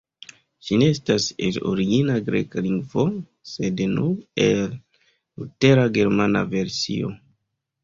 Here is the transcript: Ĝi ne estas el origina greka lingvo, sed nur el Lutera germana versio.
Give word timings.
Ĝi 0.67 0.77
ne 0.81 0.85
estas 0.93 1.27
el 1.47 1.59
origina 1.71 2.15
greka 2.29 2.63
lingvo, 2.69 3.05
sed 3.51 3.85
nur 3.93 4.43
el 4.49 4.67
Lutera 4.73 5.87
germana 6.01 6.45
versio. 6.59 7.17